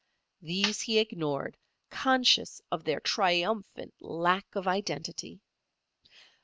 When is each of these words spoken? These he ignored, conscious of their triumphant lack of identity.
These 0.41 0.81
he 0.81 0.97
ignored, 0.97 1.59
conscious 1.91 2.59
of 2.71 2.83
their 2.83 2.99
triumphant 2.99 3.93
lack 3.99 4.55
of 4.55 4.67
identity. 4.67 5.41